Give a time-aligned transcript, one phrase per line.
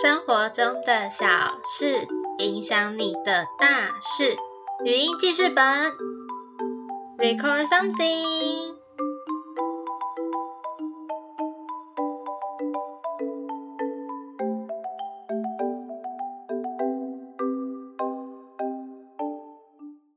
[0.00, 1.26] 生活中的小
[1.64, 2.06] 事
[2.38, 4.36] 影响你的大事。
[4.84, 5.64] 语音记事本
[7.18, 8.76] ，record something。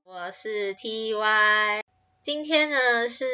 [0.04, 1.84] 我是 T Y，
[2.22, 3.26] 今天呢是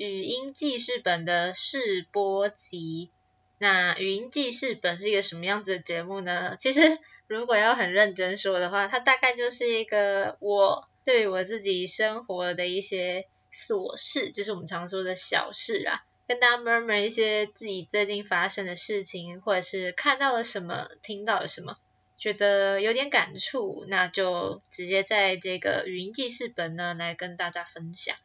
[0.00, 3.12] 语音记事本的试播集。
[3.58, 6.56] 那语音记事本是一个什么样子的节目呢？
[6.60, 21.76] 其实如果要很认真说的话，它大概就是一个我对我自己生活的一些琐事，就是我们常说的小事啊，跟大家默默一些自己最近发生的事情，或者是看到了什么，听到了什么，
[22.18, 28.16] 觉得有点感触，那就直接在这个语音记事本呢来跟大家分享。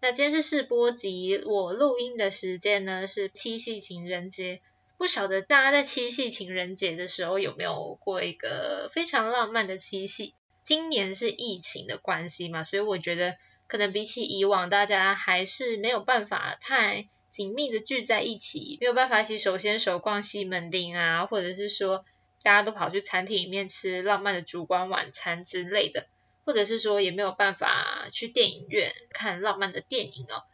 [0.00, 4.60] 那今天是试播集，我录音的时间呢是七夕情人节。
[5.00, 10.34] 不晓得大家在七夕情人节的时候有没有过一个非常浪漫的七夕？
[10.62, 22.04] 今年是疫情的关系嘛，所以我觉得可能比起以往，大家还是没有办法太紧密的聚在一起，没有办法一起手牵手逛西门町啊，或者是说
[22.42, 26.08] 大家都跑去餐厅里面吃浪漫的烛光晚餐之类的，
[26.44, 30.44] 或者是说也没有办法去电影院看浪漫的电影哦。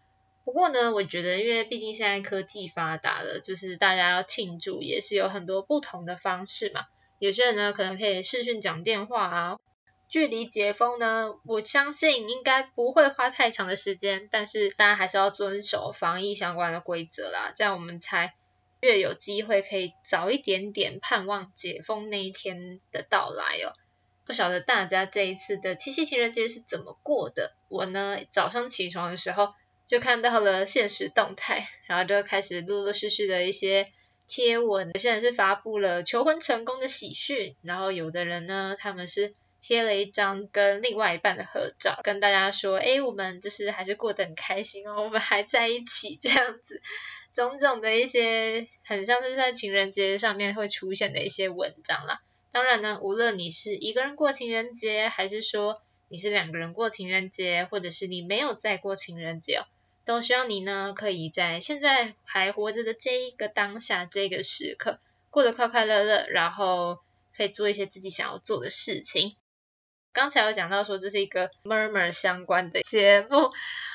[0.46, 6.86] 不过呢，我觉得，因为毕竟现在科技发达了，就是大家要庆祝也是有很多不同的方式嘛。
[7.18, 9.58] 有些人呢，可能可以视讯讲电话啊。
[10.08, 18.32] 距离解封呢，我相信应该不会花太长的时间，但是大家还是要遵守防疫相关的规则啦，这样我们才
[18.80, 23.74] 越有机会可以早一点点盼望解封那一天的到来哦。
[24.24, 27.56] 不晓得大家这一次的七夕情人节是怎么过的？
[27.68, 29.52] 我呢，早上起床的时候。
[29.86, 33.92] 就看到了现实动态，然后就开始陆陆续续的一些
[34.26, 39.32] 贴文，有些人是发布了求婚成功的喜讯，然后有的人呢，他们是
[39.62, 46.82] 贴了一张跟另外一半的合照，跟大家说，哎，我们就是还是过得很开心哦，我们还在一起这样子，
[47.32, 52.20] 种种的一些很像是在情人节上面会出现的一些文章啦。
[52.50, 59.64] 当然呢，无论你是一个人过情人节，还是说你是两个人过情人节，或者是你没有在过情人节哦。
[60.06, 65.00] 都希望你呢，可以在现在还活着的这一个当下，这个时刻
[65.30, 67.00] 过得快快乐乐，然后
[67.36, 69.34] 可以做一些自己想要做的事情。
[70.12, 73.50] 刚才有讲到说这是一个 murmur 相关的节目，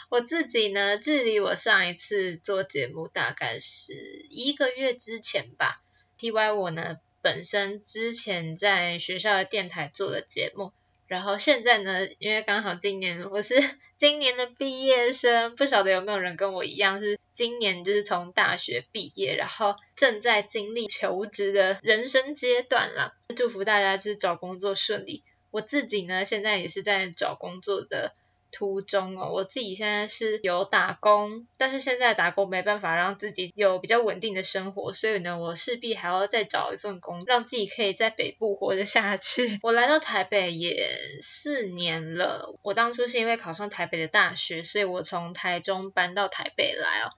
[0.10, 3.94] 我自己呢，距离我上一次做节目大概是
[4.30, 5.82] 一个月之前吧。
[6.18, 10.74] T Y 我呢，本身之前在学校的电台做的节目。
[11.12, 13.56] 然后现在呢，因为刚好今年我是
[14.00, 23.14] 今年的毕业生，不晓得有没有人跟我一样是今年就是从大学毕业，然后正在经历求职的人生阶段了。
[23.36, 25.26] 祝福大家就是找工作顺利。
[25.50, 28.16] 我自己呢，现在也是在找工作的。
[28.52, 39.60] 途中哦，我自己现在是有打工，但是现在打工没办法让自己有比较稳定的生活，所以呢，我势必还要再找一份工，让自己可以在北部活得下去。
[39.64, 40.88] 我来到台北也
[41.22, 47.12] 四年了，我当初是因为考上台北的大学，所以我从台中搬到台北来哦。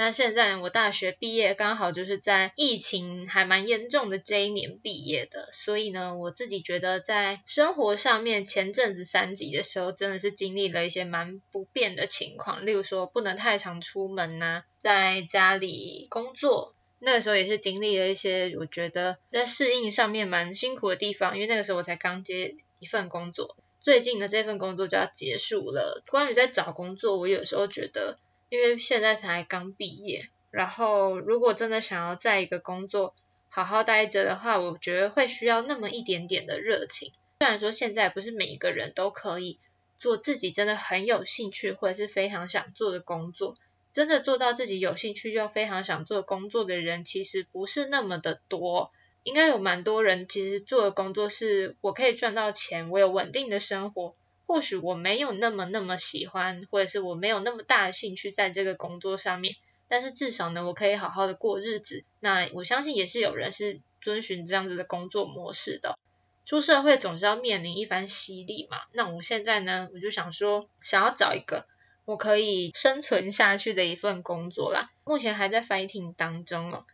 [0.00, 26.04] 那现在我大学毕业刚好就是在疫情还蛮严重的这一年毕业的，所以呢，我自己觉得在生活上面前阵子三级的时候，真的是经历了一些蛮不便的情况，例如说不能太常出门呐，在家里工作，那个时候也是经历了一些我觉得在适应上面蛮辛苦的地方，因为那个时候我才刚接一份工作，最近的这份工作就要结束了。
[26.08, 28.20] 关于在找工作，我有时候觉得。
[28.48, 33.14] 因为现在才刚毕业，然后如果真的想要在一个工作
[33.48, 37.12] 好好待着的话，我觉得会需要那么一点点的热情。
[37.40, 39.58] 虽然说现在不是每一个人都可以
[39.96, 43.54] 做自己真的很有兴趣或者是非常想做的工作，
[43.92, 48.92] 真的做到自己有兴趣又非常想做工作的人，其实不是那么的多。
[49.24, 54.16] 应该有蛮多人其实做的工作是我可以赚到钱，我有稳定的生活。
[54.48, 59.56] 或许我没有那么那么喜欢，或者是我没有那么大的兴趣在这个工作上面，
[59.88, 62.02] 但是至少呢，我可以好好的过日子。
[62.18, 65.98] 那我相信也是有人是遵循这样子的工作模式的。
[66.46, 68.78] 出社会总是要面临一番洗礼嘛。
[68.94, 71.66] 那我现在呢，我就想说，想要找一个
[72.06, 74.88] 我可以生存下去的一份工作啦。
[75.04, 76.86] 目前还在 fighting 当中哦。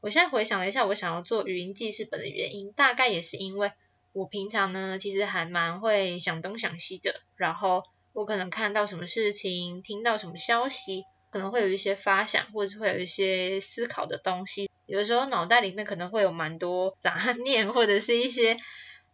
[0.00, 3.72] 我现在回想了一下，我想要做语音记事本的原因，大概也是因为。
[4.12, 7.82] 我平常呢，其实还蛮会想东想西的，然后
[8.12, 14.70] 我可能看到什么事情，听到什么消息，可能会有一些发想，或者是会有一些思考的东西。
[14.84, 18.58] 有的时候脑袋里面可能会有蛮多杂 念，或者是一些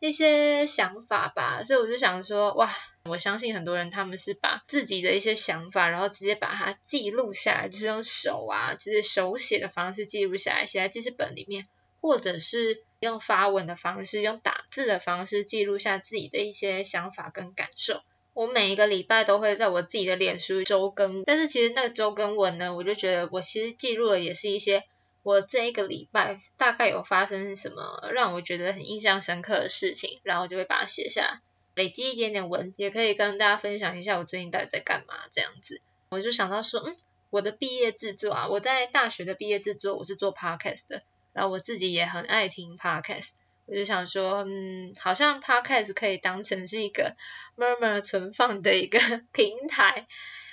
[0.01, 2.69] 一些想法吧，所以我就想说，哇，
[3.05, 11.69] 我相信很多人他们是把自己的一些想法，然后直接把它记录下来，就是用手啊，就是手写的方式记录下来，写在记事本里面，
[12.01, 18.03] 或者是用发文的方式，用打字的方式记录下自己的一些想法跟感受。
[18.35, 24.85] 我每一个礼拜都会在我自己的脸书周更，但是其实那个周更文呢，我就觉得我其实记录的也是一些
[25.25, 31.41] 我这一个礼拜大概有发生什么让我觉得很印象深刻的事情，然后就会把它写下来，
[31.75, 35.81] 累积一点点文，也可以跟大家分享一下我最近到底在干嘛这样子。
[36.11, 36.97] 我就想到说，嗯，
[37.31, 41.03] 我的毕业制作啊，我在大学的毕业制作我是做 podcast 的，
[41.33, 43.31] 然后我自己也很爱听 podcast。
[43.67, 47.17] 我就想说，嗯，好像 Podcast 可以当成是一个
[47.55, 48.99] Murmur 存放的一个
[49.33, 50.07] 平台。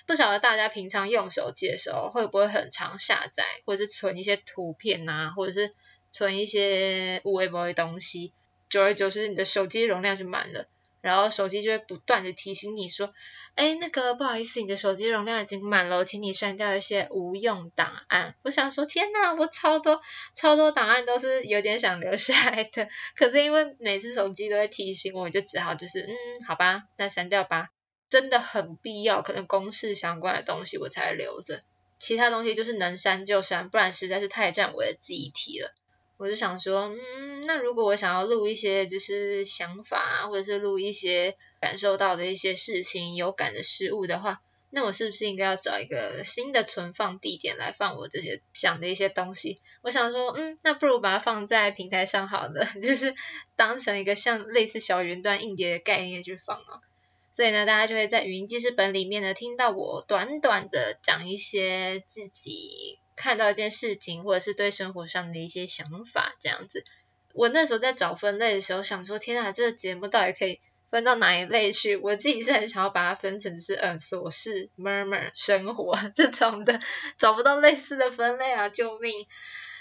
[0.06, 5.74] 不晓得大家平常用手机的时候，会不会很常下载，或者是存一些图片啊，或者是
[6.12, 8.33] 存一些无微博的东西，
[8.69, 10.68] 久而久之，你的手机容量就满了。
[11.06, 13.13] 然后手机就会不断的提醒你说，
[13.54, 18.34] 哎，那个不好意思，你的手机容量已经满了，请你删掉一些无用档案。
[18.42, 20.02] 我想说，天呐，我超多
[20.34, 26.16] 超多档案都是有点想留下来的，可是因为每次手机都会提醒我，就只好就是，嗯，
[26.48, 27.69] 好吧，那删掉吧。
[28.10, 31.62] 真的很必要，可能公事相关的东西我才留着，
[32.00, 35.72] 其他东西就是能删就删，不然实在是太占我的记忆体了。
[36.17, 49.59] 我就想说，嗯，那如果我想要录一些就是想法，或者是录一些感受到的一些事情、有感的事物的话，那我是不是应该要找一个新的存放地点来放我这些想的一些东西？
[49.81, 53.13] 我想说，嗯，那不如把它放在平台上好了， 就是
[53.56, 56.81] 当成一个像类似小云端硬碟的概念去放哦。
[57.33, 66.83] 所以呢，大家就会在语音记事本里面呢，听到我短短的讲一些自己看到一件事情，或者是对生活上的一些想法这样子。
[67.33, 70.59] 我那时候在找分类的时候，想说，天啊，这个节目到底可以
[70.89, 71.97] 分到哪一类去？
[71.97, 76.79] 我自己是很想要把它分成是嗯琐事、murmur、生活 这种的，
[77.17, 79.27] 找不到类似的分类啊，救命！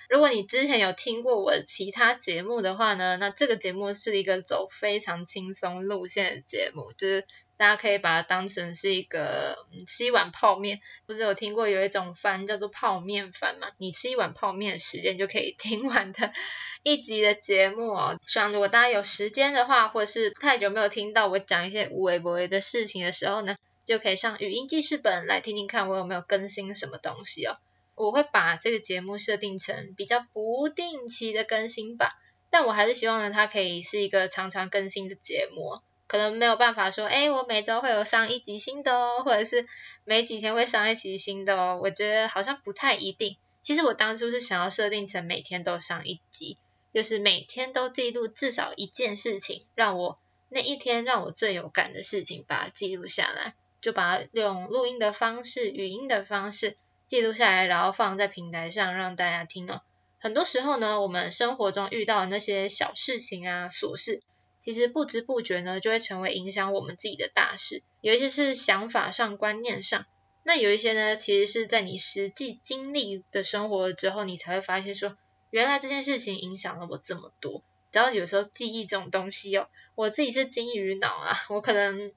[0.08, 7.26] 如果你之前有听过我其他节目的话呢，那这个节目是一个走非常轻松路线的节目，就是。
[7.56, 9.56] 大家可以把它当成是一个
[9.86, 13.68] 吃一碗泡面，不是有听过有一种饭叫做泡面饭嘛？
[13.78, 16.32] 你吃一碗泡面的时间就可以听完的
[16.82, 18.18] 一集的节目哦。
[18.26, 27.56] 希望如果大家有时间的话，或者是太久没有听到我讲一些无微不微的事情的时候呢，就可以上语音记事本来听听看我有没有更新什么东西哦。
[27.94, 32.18] 我会把这个节目设定成比较不定期的更新吧，
[32.50, 35.80] 但我还是希望呢，它可以是一个常常更新的节目。
[36.06, 39.66] 可能没有办法说，哎，我每周会有上一集新的哦，或者是
[40.04, 41.80] 每几天会上一集新的哦。
[41.82, 43.36] 我觉得好像不太一定。
[43.62, 46.58] 其实我当初是想要设定成每天都上一集，
[46.92, 50.18] 就是每天都记录至少一件事情，让我
[50.50, 59.80] 那一天让我最有感的事情把它记录下来，就把它用录音的方式、语音的方式记录下来，然后放在平台上让大家听哦。
[60.18, 64.22] 很多时候呢，我们生活中遇到的那些小事情啊、琐事。
[64.64, 67.82] 其实不知不觉呢，就会成为影响我们自己的大事。
[68.00, 70.06] 有一些是想法上、观念上，
[70.42, 75.18] 那有一些呢，其实是在你实际经历的生活之后，你才会发现说，
[75.50, 77.62] 原来这件事情影响了我这么多。
[77.92, 82.12] 然后有时候记忆这种东西哦，我自己是金鱼脑啊，我可能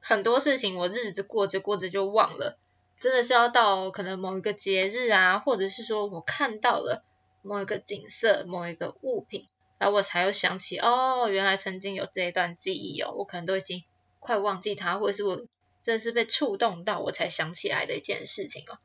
[0.00, 2.58] 很多事情我日子过着过着就忘了，
[2.98, 7.04] 真的是要到可能某一个节日啊，或者是说我看到了
[7.42, 9.46] 某一个景色、某一个物品。
[9.78, 13.84] 然后我才又想起，哦，原来曾经有这一段记忆哦，我可能都已经
[14.20, 15.36] 快忘记它，或者是我
[15.84, 18.78] 真的是被触动到，我才想起来的一件事情哦。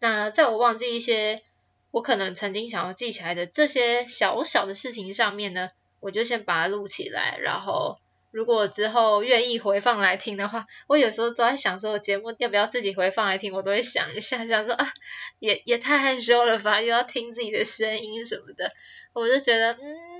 [0.00, 1.42] 那在我忘记一些
[1.90, 5.70] 我可能曾经想要记起来的这些小小的事情上面呢，
[6.00, 7.98] 我就先把它录起来，然后
[8.30, 14.92] 如果之后愿意回放来听的话，我有时候都在想说，节目要不要自己回放来听，我都会想一下，想说啊，
[15.38, 18.72] 也也太害羞了吧，又要听自己的声音什么的，
[19.14, 20.13] 我就觉得嗯。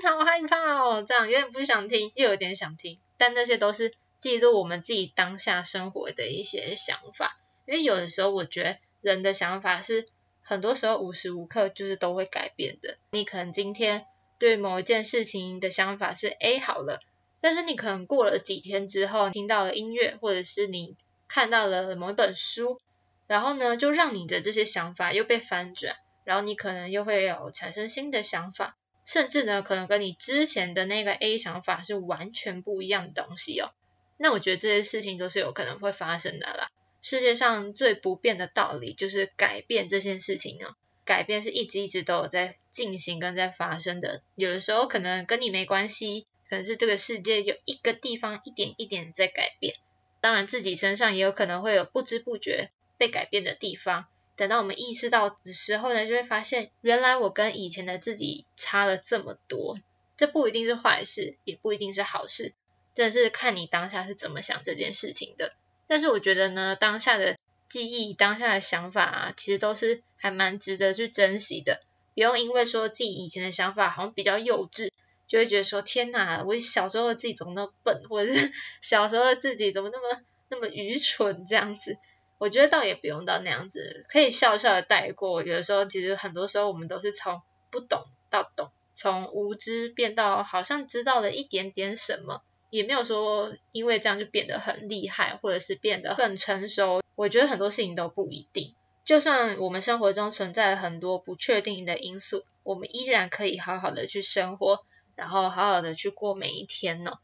[0.00, 7.38] 好害怕哦，这样有点不想听，又有点想听，但那些都是记录我们自己当下生活的一些想法。
[7.66, 10.06] 因为有的时候，我觉得人的想法是
[10.42, 12.98] 很多时候无时无刻就是都会改变的。
[13.12, 14.06] 你可能今天
[14.38, 17.00] 对某一件事情的想法是 A 好了，
[17.40, 20.96] 但是你可能过了几天之后，听到了音乐，或者是你
[21.28, 22.80] 看到了某一本书，
[23.26, 28.76] 然后呢，就让你的这些想法又被翻转，然后你可能又会有产生新的想法。
[29.04, 33.70] 甚至呢，可能跟你之前的那个 A 想法是完全不一样的东西哦。
[34.16, 36.70] 那我觉得这些事情都是有可能会发生的啦。
[37.02, 40.74] 世界上最不变的道理就是改变这件事情哦。
[41.04, 44.22] 改变是一直一直都有在进行跟在发生的。
[44.36, 49.74] 有的时候可能跟你没关系，可能是这个世界有一个地方一点一点在改变。
[50.22, 54.06] 当然自己身上也有可能会有不知不觉被改变的地方。
[54.36, 59.78] 等到我们意识到的时候呢，就会发现原来我跟以前的自己差了这么多。
[60.16, 62.52] 这不一定是坏事，也不一定是好事，
[62.94, 65.52] 这是看你当下是怎么想这件事情的。
[65.88, 67.36] 但是我觉得呢，当下的
[67.68, 71.80] 记忆、当下的想法啊，其实都是还蛮值得去珍惜的。
[72.14, 74.90] 不用因为说自己以前的想法好像比较幼稚，
[75.26, 81.98] 就会觉得说天哪，我小时候的自己怎么那么笨，或者是 小时候的自己怎么那么那么愚蠢这样子。
[82.38, 85.42] 我觉得倒也不用到那样子，可以笑笑的带过。
[85.42, 88.70] 有的时候，其实很多时候我们都是从不懂到懂。
[88.92, 97.02] 从无知变到好像知道了一点点什么，也没有说因为这样就变得很厉害，或者是变得更成熟。
[97.16, 98.74] 我觉得很多事情都不一定。
[99.04, 104.86] 就算我们生活中存在很多不确定的因素，我们依然可以好好的去生活，
[105.16, 107.18] 然后好好的去过每一天呢。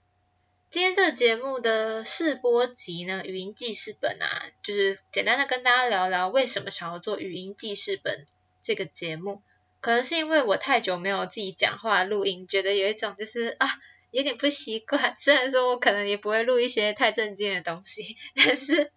[0.70, 8.24] 今天这个节目的试播集呢，语音记事本啊，就是简单的跟大家聊聊为什么想要做语音记事本
[8.62, 9.42] 这个节目。
[9.80, 13.66] 可能是因为我太久没有自己讲话录音，觉得有一种就是啊
[14.12, 15.16] 有点不习惯。
[15.18, 18.92] 虽然说我可能也不会录一些太正经的东西， 但是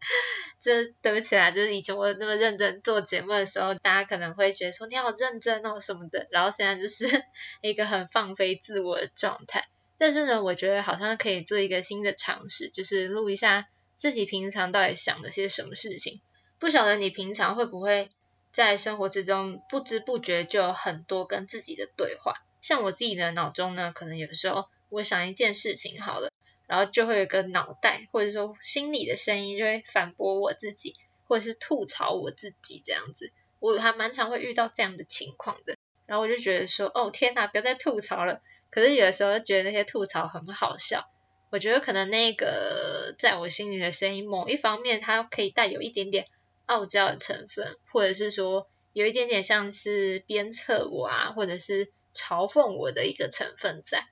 [0.62, 6.28] 这对不起啦，就是以前我那么认真做节目的时候，大家可能会觉得说你好认真哦什么的。
[6.30, 7.08] 然后现在就是
[7.62, 9.66] 一个很放飞自我的状态。
[9.98, 16.22] 但是呢，我觉得好像可以做一个新的尝试，就是录一下自己平常到底想的些什么事情。
[16.60, 18.10] 不晓得你平常会不会？
[18.52, 22.36] 在生活之中，不知不觉就有很多跟自己的对话。
[22.62, 26.32] 像我自己的脑中呢，可能有时候我想一件事情好了，
[26.68, 30.96] 然后就会有个脑袋或者说心里的声音就会反驳我自己，
[31.28, 33.32] 或者是吐槽我自己这样子。
[33.60, 38.40] 我还蛮常会遇到这样的情况的，然后我就觉得说，哦天哪，不要再吐槽了。
[38.74, 41.08] 可是有的时候觉得那些吐槽很好笑。
[41.52, 46.28] 我觉得可能那个在我心里的声音，某一方面它可以带有一点点。
[46.66, 54.08] 傲娇的成分，或者是说有一点点像是鞭策我啊，或者是嘲讽我的一个成分在。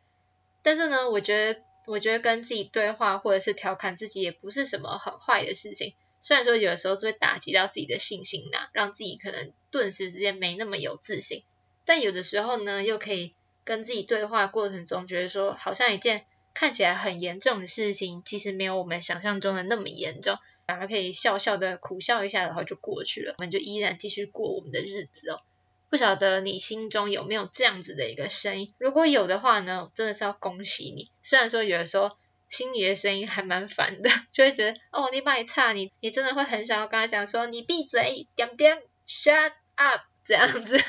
[0.61, 5.95] 但是呢，我觉得，我觉得跟自己对话或者是调侃自己也不是什么很坏的事情。
[6.19, 11.43] 虽然说有的时候是会打击到自己的信心呐，让自己可能顿时之间没那么有自信。
[11.85, 20.37] 但有的时候呢，又可以跟自己对话过程中，觉得说好像一件看起来很严重的事情，其实没有我们想象中的那么严重。
[20.67, 23.35] 反而可以笑笑的苦笑一下，然后就过去了。
[23.39, 25.41] 我们就依然继续过我们的日子哦。
[25.89, 28.73] 不晓得你心中有没有这样子的一个声音？
[28.77, 31.11] 如果有的话呢，真的是要恭喜你。
[31.21, 32.15] 虽然说有的时候
[32.47, 40.01] 心里的声音还蛮烦的， 就会觉得哦，你把你差，你你真的会很想要跟他讲说你闭嘴，点点，shut up
[40.31, 40.81] 这样子。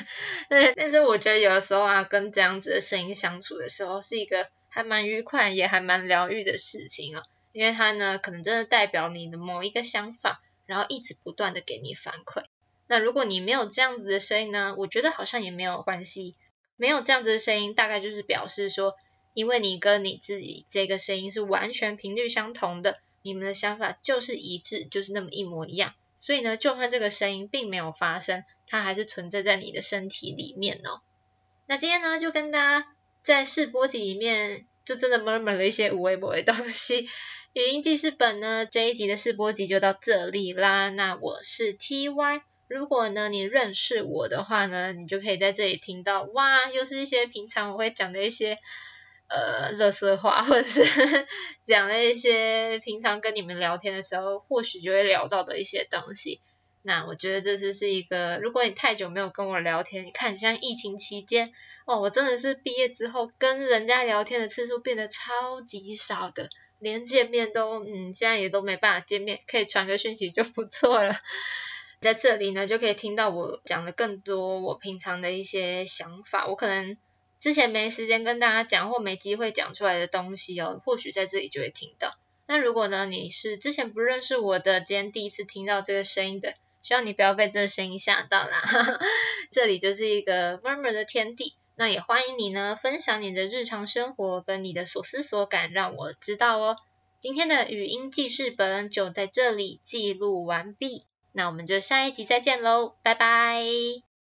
[0.47, 7.25] 对，但是我觉得有的时候啊，跟这样子的声音相处的时候，是一个还蛮愉快，也还蛮疗愈的事情啊。
[7.51, 12.45] 因为它呢，可能真的代表你的某一个想法，然后一直不断的给你反馈。
[12.87, 16.35] 那如果你没有这样子的声音呢，我觉得好像也没有关系。
[16.77, 18.95] 没有这样子的声音，大概就是表示说，
[19.33, 25.93] 因为你跟你自己这个声音是完全频率相同的，你们的想法就是一致，就是那么一模一样。
[26.17, 31.01] 所以呢，就算这个声音并没有发生，它还是存在在你的身体里面哦。
[31.65, 32.87] 那今天呢，就跟大家
[33.23, 37.09] 在试播集里面，就真的默唸了一些无微博的东西。
[37.53, 40.89] 语音记事本呢，这一集的试播集就到这里啦。
[40.89, 48.57] 那我是 T Y，如果呢你认识我的话呢，你就可以在这里听到，哇，又是一些平常我会讲的一些
[49.27, 50.83] 呃乐色话，或者是
[51.65, 56.41] 讲了一些平常跟你们聊天的时候，或许就会聊到的一些东西。
[56.81, 61.53] 那我觉得这就是一个，如果你太久没有跟我聊天，你看像疫情期间，
[61.85, 66.49] 哦，我真的是毕业之后跟人家聊天的次数变得超级少的。
[66.79, 71.15] 连见面都，嗯，现在也都没办法见面，可以传个讯息就不错了。
[72.01, 76.97] 在这里呢，就可以听到我讲的更多我平常的一些想法，我可能
[77.43, 82.15] 之前没时间跟大家讲或没机会讲出来的东西哦，或许在这里就会听到。
[82.47, 88.63] 那如果呢，你是之前不认识我的，今天第一次听到这个声音的，希望你不要被这个声音吓到啦。
[89.51, 91.53] 这里就是一个妈妈的天地。
[91.75, 96.77] 那也欢迎你呢，分享你的日常生活跟你的所思所感，让我知道哦。
[97.19, 104.12] 今天的语音记事本就在这里记录完毕，那我们就下一集再见喽，拜拜。